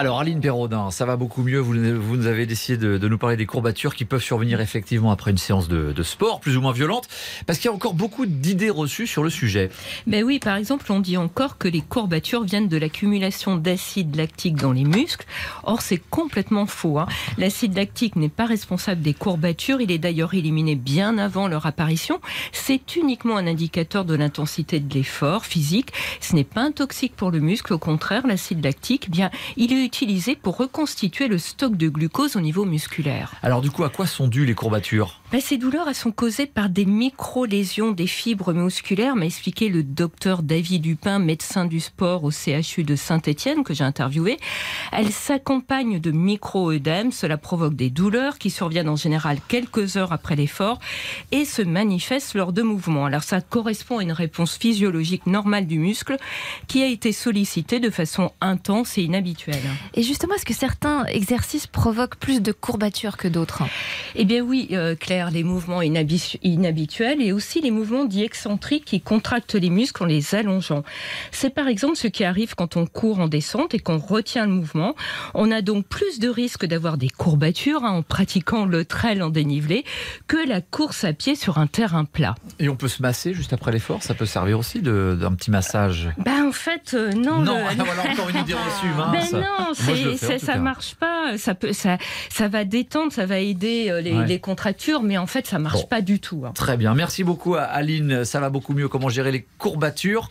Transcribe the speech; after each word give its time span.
Alors 0.00 0.20
Aline 0.20 0.40
Perraudin, 0.40 0.92
ça 0.92 1.04
va 1.06 1.16
beaucoup 1.16 1.42
mieux. 1.42 1.58
Vous, 1.58 1.72
vous 1.72 2.16
nous 2.16 2.26
avez 2.26 2.46
décidé 2.46 2.76
de, 2.76 3.08
nous 3.08 3.18
parler 3.18 3.36
des 3.36 3.46
courbatures 3.46 3.96
qui 3.96 4.04
peuvent 4.04 4.22
survenir 4.22 4.60
effectivement 4.60 5.10
après 5.10 5.32
une 5.32 5.38
séance 5.38 5.66
de, 5.66 5.90
de 5.90 6.02
sport 6.04 6.38
plus 6.38 6.56
ou 6.56 6.60
moins 6.60 6.70
violente, 6.70 7.08
parce 7.48 7.58
qu'il 7.58 7.68
y 7.68 7.72
a 7.72 7.74
encore 7.74 7.94
beaucoup 7.94 8.24
d'idées 8.24 8.70
reçues 8.70 9.08
sur 9.08 9.24
le 9.24 9.30
sujet. 9.30 9.70
Ben 10.06 10.22
oui, 10.22 10.38
par 10.38 10.54
exemple, 10.54 10.92
on 10.92 11.00
dit 11.00 11.16
encore 11.16 11.58
que 11.58 11.66
les 11.66 11.80
courbatures 11.80 12.44
viennent 12.44 12.68
de 12.68 12.76
l'accumulation 12.76 13.56
d'acide 13.56 14.14
lactique 14.14 14.54
dans 14.54 14.70
les 14.70 14.84
muscles. 14.84 15.26
Or, 15.64 15.82
c'est 15.82 16.00
complètement 16.10 16.66
faux. 16.66 17.00
Hein. 17.00 17.08
L'acide 17.36 17.74
lactique 17.74 18.14
n'est 18.14 18.28
pas 18.28 18.46
responsable 18.46 19.00
des 19.00 19.14
courbatures. 19.14 19.80
Il 19.80 19.90
est 19.90 19.98
d'ailleurs 19.98 20.32
éliminé 20.32 20.76
bien 20.76 21.18
avant 21.18 21.48
leur 21.48 21.66
apparition. 21.66 22.20
C'est 22.52 22.94
uniquement 22.94 23.36
un 23.36 23.48
indicateur 23.48 24.04
de 24.04 24.14
l'intensité 24.14 24.78
de 24.78 24.94
l'effort 24.94 25.44
physique. 25.44 25.92
Ce 26.20 26.36
n'est 26.36 26.44
pas 26.44 26.60
un 26.60 26.70
toxique 26.70 27.16
pour 27.16 27.32
le 27.32 27.40
muscle. 27.40 27.72
Au 27.72 27.78
contraire, 27.78 28.28
l'acide 28.28 28.62
lactique, 28.62 29.06
eh 29.08 29.10
bien, 29.10 29.30
il 29.56 29.72
est 29.72 29.87
utilisé 29.88 30.36
pour 30.36 30.58
reconstituer 30.58 31.28
le 31.28 31.38
stock 31.38 31.74
de 31.74 31.88
glucose 31.88 32.36
au 32.36 32.42
niveau 32.42 32.66
musculaire. 32.66 33.32
Alors 33.42 33.62
du 33.62 33.70
coup, 33.70 33.84
à 33.84 33.88
quoi 33.88 34.06
sont 34.06 34.28
dues 34.28 34.44
les 34.44 34.54
courbatures? 34.54 35.22
Ben, 35.32 35.40
Ces 35.40 35.56
douleurs 35.56 35.88
elles 35.88 35.94
sont 35.94 36.12
causées 36.12 36.44
par 36.44 36.68
des 36.68 36.84
micro-lésions 36.84 37.92
des 37.92 38.06
fibres 38.06 38.52
musculaires, 38.52 39.16
m'a 39.16 39.24
expliqué 39.24 39.70
le 39.70 39.82
docteur 39.82 40.42
David 40.42 40.82
Dupin, 40.82 41.18
médecin 41.18 41.64
du 41.64 41.80
sport 41.80 42.24
au 42.24 42.30
CHU 42.30 42.84
de 42.84 42.96
Saint-Étienne, 42.96 43.64
que 43.64 43.72
j'ai 43.72 43.84
interviewé. 43.84 44.36
Elles 44.92 45.10
s'accompagnent 45.10 46.00
de 46.00 46.10
micro-œdèmes, 46.10 47.10
cela 47.10 47.38
provoque 47.38 47.74
des 47.74 47.88
douleurs 47.88 48.36
qui 48.36 48.50
surviennent 48.50 48.90
en 48.90 48.96
général 48.96 49.38
quelques 49.48 49.96
heures 49.96 50.12
après 50.12 50.36
l'effort 50.36 50.80
et 51.32 51.46
se 51.46 51.62
manifestent 51.62 52.34
lors 52.34 52.52
de 52.52 52.60
mouvements. 52.60 53.06
Alors 53.06 53.22
ça 53.22 53.40
correspond 53.40 53.98
à 53.98 54.02
une 54.02 54.12
réponse 54.12 54.58
physiologique 54.58 55.26
normale 55.26 55.66
du 55.66 55.78
muscle 55.78 56.18
qui 56.66 56.82
a 56.82 56.86
été 56.86 57.12
sollicitée 57.12 57.80
de 57.80 57.88
façon 57.88 58.32
intense 58.42 58.98
et 58.98 59.02
inhabituelle. 59.02 59.67
Et 59.94 60.02
justement, 60.02 60.34
est-ce 60.34 60.44
que 60.44 60.54
certains 60.54 61.04
exercices 61.06 61.66
provoquent 61.66 62.16
plus 62.16 62.40
de 62.40 62.52
courbatures 62.52 63.16
que 63.16 63.28
d'autres? 63.28 63.62
Eh 64.14 64.24
bien 64.24 64.42
oui, 64.42 64.68
euh, 64.72 64.94
Claire, 64.94 65.30
les 65.30 65.44
mouvements 65.44 65.82
inhabituels 65.82 67.22
et 67.22 67.32
aussi 67.32 67.60
les 67.60 67.70
mouvements 67.70 68.04
dits 68.04 68.24
excentriques 68.24 68.84
qui 68.84 69.00
contractent 69.00 69.54
les 69.54 69.70
muscles 69.70 70.02
en 70.02 70.06
les 70.06 70.34
allongeant. 70.34 70.82
C'est 71.30 71.50
par 71.50 71.68
exemple 71.68 71.96
ce 71.96 72.08
qui 72.08 72.24
arrive 72.24 72.54
quand 72.54 72.76
on 72.76 72.86
court 72.86 73.20
en 73.20 73.28
descente 73.28 73.74
et 73.74 73.78
qu'on 73.78 73.98
retient 73.98 74.46
le 74.46 74.52
mouvement. 74.52 74.94
On 75.34 75.50
a 75.50 75.62
donc 75.62 75.86
plus 75.86 76.18
de 76.18 76.28
risques 76.28 76.66
d'avoir 76.66 76.98
des 76.98 77.08
courbatures 77.08 77.84
hein, 77.84 77.90
en 77.90 78.02
pratiquant 78.02 78.64
le 78.64 78.84
trail 78.84 79.22
en 79.22 79.30
dénivelé 79.30 79.84
que 80.26 80.48
la 80.48 80.60
course 80.60 81.04
à 81.04 81.12
pied 81.12 81.34
sur 81.34 81.58
un 81.58 81.66
terrain 81.66 82.04
plat. 82.04 82.34
Et 82.58 82.68
on 82.68 82.76
peut 82.76 82.88
se 82.88 83.02
masser 83.02 83.34
juste 83.34 83.52
après 83.52 83.72
l'effort? 83.72 84.02
Ça 84.02 84.14
peut 84.14 84.26
servir 84.26 84.58
aussi 84.58 84.80
d'un 84.80 85.34
petit 85.34 85.50
massage? 85.50 86.08
Ben 86.18 86.46
en 86.46 86.52
fait, 86.52 86.94
euh, 86.94 87.12
non. 87.12 87.38
Non, 87.40 87.58
le... 87.68 87.84
voilà 87.84 88.10
encore 88.10 88.28
une 88.28 88.36
idée 88.36 88.54
reçue. 88.54 88.86
Mince. 88.96 89.32
Ben 89.32 89.40
non, 89.40 89.57
fais, 89.74 90.38
ça 90.38 90.56
marche 90.56 90.94
pas. 90.94 91.36
Ça 91.36 91.54
peut, 91.54 91.72
ça, 91.72 91.98
ça 92.30 92.48
va 92.48 92.64
détendre, 92.64 93.12
ça 93.12 93.26
va 93.26 93.38
aider 93.38 93.88
euh, 93.90 94.00
les, 94.00 94.12
ouais. 94.12 94.26
les 94.26 94.38
contractures, 94.38 95.02
mais 95.02 95.18
en 95.18 95.26
fait, 95.26 95.46
ça 95.46 95.58
marche 95.58 95.82
bon. 95.82 95.86
pas 95.86 96.00
du 96.00 96.20
tout. 96.20 96.44
Hein. 96.46 96.52
Très 96.54 96.76
bien, 96.76 96.94
merci 96.94 97.24
beaucoup 97.24 97.54
à 97.54 97.62
Aline. 97.62 98.24
Ça 98.24 98.40
va 98.40 98.50
beaucoup 98.50 98.74
mieux. 98.74 98.88
Comment 98.88 99.08
gérer 99.08 99.32
les 99.32 99.46
courbatures 99.58 100.28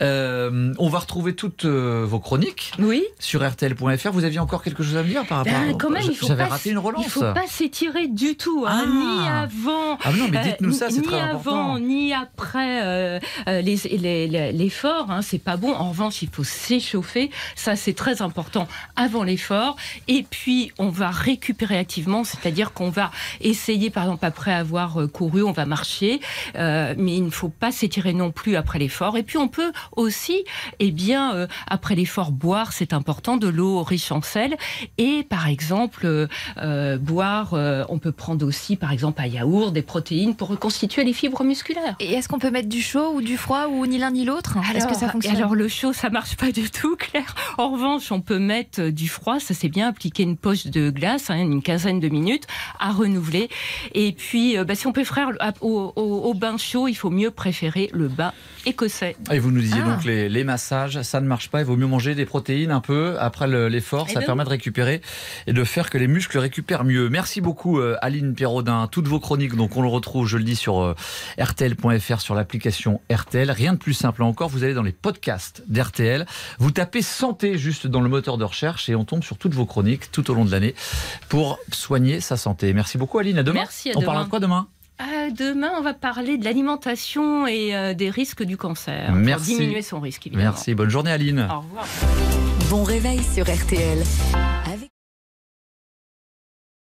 euh, 0.00 0.72
On 0.78 0.88
va 0.88 0.98
retrouver 0.98 1.34
toutes 1.34 1.64
euh, 1.64 2.04
vos 2.06 2.20
chroniques 2.20 2.72
oui. 2.78 3.04
sur 3.18 3.46
RTL.fr. 3.46 4.10
Vous 4.12 4.24
aviez 4.24 4.38
encore 4.38 4.62
quelque 4.62 4.82
chose 4.82 4.96
à 4.96 5.02
me 5.02 5.08
dire 5.08 5.24
par 5.26 5.38
rapport 5.38 5.52
ben, 5.52 5.76
quand 5.76 5.90
même, 5.90 6.02
il 6.08 6.16
faut 6.16 6.28
pas, 6.28 6.46
raté 6.46 6.70
une 6.70 6.78
relance. 6.78 7.04
Il 7.04 7.10
faut 7.10 7.20
pas 7.20 7.46
s'étirer 7.46 8.08
du 8.08 8.36
tout, 8.36 8.64
hein, 8.66 8.84
ah. 8.84 8.86
ni 8.86 9.28
avant. 9.28 9.98
Ah 10.04 10.12
non, 10.12 10.28
mais 10.30 10.42
dites-nous 10.42 10.72
ça, 10.72 10.90
c'est 10.90 11.00
ni 11.00 11.02
très 11.02 11.20
avant, 11.20 11.36
important. 11.36 11.78
ni 11.78 12.12
après 12.12 12.82
euh, 12.82 13.18
l'effort. 13.46 13.90
Les, 14.00 14.28
les, 14.52 14.72
hein, 14.84 15.22
c'est 15.22 15.38
pas 15.38 15.56
bon. 15.56 15.72
En 15.72 15.90
revanche, 15.90 16.22
il 16.22 16.28
faut 16.28 16.44
s'échauffer. 16.44 17.30
Ça, 17.54 17.76
c'est 17.76 17.94
très 17.94 18.22
important 18.22 18.65
avant 18.96 19.22
l'effort. 19.22 19.76
Et 20.08 20.24
puis, 20.28 20.72
on 20.78 20.88
va 20.88 21.10
récupérer 21.10 21.78
activement, 21.78 22.24
c'est-à-dire 22.24 22.72
qu'on 22.72 22.90
va 22.90 23.10
essayer, 23.40 23.90
par 23.90 24.04
exemple, 24.04 24.24
après 24.24 24.52
avoir 24.52 25.00
euh, 25.00 25.06
couru, 25.06 25.42
on 25.42 25.52
va 25.52 25.66
marcher, 25.66 26.20
euh, 26.56 26.94
mais 26.96 27.16
il 27.16 27.24
ne 27.24 27.30
faut 27.30 27.48
pas 27.48 27.72
s'étirer 27.72 28.12
non 28.12 28.30
plus 28.30 28.56
après 28.56 28.78
l'effort. 28.78 29.16
Et 29.16 29.22
puis, 29.22 29.38
on 29.38 29.48
peut 29.48 29.72
aussi, 29.92 30.44
eh 30.78 30.90
bien, 30.90 31.34
euh, 31.34 31.46
après 31.66 31.94
l'effort, 31.94 32.32
boire, 32.32 32.72
c'est 32.72 32.92
important, 32.92 33.36
de 33.36 33.48
l'eau 33.48 33.82
riche 33.82 34.12
en 34.12 34.22
sel. 34.22 34.56
Et, 34.98 35.22
par 35.24 35.48
exemple, 35.48 36.28
euh, 36.58 36.98
boire, 36.98 37.54
on 37.88 37.98
peut 37.98 38.12
prendre 38.12 38.46
aussi, 38.46 38.76
par 38.76 38.92
exemple, 38.92 39.20
un 39.20 39.26
yaourt, 39.26 39.72
des 39.72 39.82
protéines 39.82 40.34
pour 40.34 40.48
reconstituer 40.48 41.04
les 41.04 41.12
fibres 41.12 41.44
musculaires. 41.44 41.96
Et 42.00 42.14
est-ce 42.14 42.28
qu'on 42.28 42.38
peut 42.38 42.50
mettre 42.50 42.68
du 42.68 42.82
chaud 42.82 43.12
ou 43.14 43.22
du 43.22 43.36
froid 43.36 43.66
ou 43.68 43.86
ni 43.86 43.98
l'un 43.98 44.10
ni 44.10 44.24
l'autre? 44.24 44.56
Est-ce 44.74 44.86
que 44.86 44.96
ça 44.96 45.08
fonctionne? 45.08 45.36
Alors, 45.36 45.54
le 45.54 45.68
chaud, 45.68 45.92
ça 45.92 46.10
marche 46.10 46.36
pas 46.36 46.52
du 46.52 46.70
tout, 46.70 46.96
Claire. 46.98 47.34
En 47.58 47.70
revanche, 47.70 48.10
on 48.12 48.20
peut 48.20 48.38
mettre 48.38 48.55
du 48.62 49.08
froid, 49.08 49.40
ça 49.40 49.54
c'est 49.54 49.68
bien, 49.68 49.88
appliquer 49.88 50.22
une 50.22 50.36
poche 50.36 50.66
de 50.66 50.90
glace, 50.90 51.30
hein, 51.30 51.36
une 51.36 51.62
quinzaine 51.62 52.00
de 52.00 52.08
minutes, 52.08 52.44
à 52.78 52.92
renouveler. 52.92 53.48
Et 53.94 54.12
puis, 54.12 54.56
euh, 54.56 54.64
bah, 54.64 54.74
si 54.74 54.86
on 54.86 54.92
peut 54.92 55.04
faire 55.04 55.30
au, 55.60 55.92
au, 55.96 56.02
au, 56.02 56.34
bain 56.34 56.56
chaud, 56.56 56.88
il 56.88 56.94
faut 56.94 57.10
mieux 57.10 57.30
préférer 57.30 57.90
le 57.92 58.08
bain 58.08 58.32
écossais. 58.64 59.16
Et 59.32 59.38
vous 59.38 59.50
nous 59.50 59.60
disiez 59.60 59.80
ah. 59.84 59.90
donc 59.90 60.04
les, 60.04 60.28
les, 60.28 60.44
massages, 60.44 61.00
ça 61.02 61.20
ne 61.20 61.26
marche 61.26 61.48
pas, 61.48 61.60
il 61.60 61.64
vaut 61.64 61.76
mieux 61.76 61.86
manger 61.86 62.14
des 62.14 62.26
protéines 62.26 62.70
un 62.70 62.80
peu 62.80 63.16
après 63.18 63.46
l'effort, 63.68 64.08
ça 64.08 64.20
ben 64.20 64.26
permet 64.26 64.42
oui. 64.42 64.46
de 64.46 64.50
récupérer 64.50 65.00
et 65.46 65.52
de 65.52 65.64
faire 65.64 65.90
que 65.90 65.98
les 65.98 66.08
muscles 66.08 66.38
récupèrent 66.38 66.84
mieux. 66.84 67.08
Merci 67.08 67.40
beaucoup 67.40 67.78
euh, 67.78 67.96
Aline 68.02 68.34
Perraudin, 68.34 68.88
toutes 68.90 69.08
vos 69.08 69.20
chroniques, 69.20 69.54
donc 69.54 69.76
on 69.76 69.82
le 69.82 69.88
retrouve, 69.88 70.26
je 70.26 70.36
le 70.36 70.44
dis, 70.44 70.56
sur 70.56 70.82
euh, 70.82 70.94
rtl.fr, 71.40 72.20
sur 72.20 72.34
l'application 72.34 73.00
RTL. 73.12 73.50
Rien 73.50 73.72
de 73.72 73.78
plus 73.78 73.94
simple 73.94 74.22
encore, 74.22 74.48
vous 74.48 74.64
allez 74.64 74.74
dans 74.74 74.82
les 74.82 74.92
podcasts 74.92 75.62
d'RTL, 75.68 76.26
vous 76.58 76.70
tapez 76.70 77.02
santé 77.02 77.58
juste 77.58 77.86
dans 77.86 78.00
le 78.00 78.08
moteur 78.08 78.38
de 78.38 78.44
recherche 78.46 78.88
et 78.88 78.94
on 78.94 79.04
tombe 79.04 79.22
sur 79.24 79.38
toutes 79.38 79.54
vos 79.54 79.66
chroniques 79.66 80.10
tout 80.12 80.30
au 80.30 80.34
long 80.34 80.44
de 80.44 80.50
l'année 80.50 80.74
pour 81.28 81.58
soigner 81.72 82.20
sa 82.20 82.36
santé. 82.36 82.72
Merci 82.72 82.98
beaucoup 82.98 83.18
Aline, 83.18 83.38
à 83.38 83.42
demain. 83.42 83.60
Merci, 83.60 83.90
à 83.90 83.92
on 83.92 84.00
demain. 84.00 84.06
parlera 84.06 84.24
de 84.24 84.30
quoi 84.30 84.40
demain? 84.40 84.66
Euh, 85.00 85.30
demain, 85.30 85.72
on 85.78 85.82
va 85.82 85.92
parler 85.92 86.38
de 86.38 86.44
l'alimentation 86.44 87.46
et 87.46 87.76
euh, 87.76 87.92
des 87.92 88.08
risques 88.08 88.42
du 88.42 88.56
cancer. 88.56 89.12
Merci. 89.12 89.50
Pour 89.52 89.58
diminuer 89.60 89.82
son 89.82 90.00
risque, 90.00 90.26
évidemment. 90.26 90.50
Merci. 90.50 90.74
Bonne 90.74 90.88
journée, 90.88 91.10
Aline. 91.12 91.46
Au 91.50 91.60
revoir. 91.60 91.86
Bon 92.70 92.82
réveil 92.82 93.20
sur 93.22 93.44
RTL. 93.44 94.02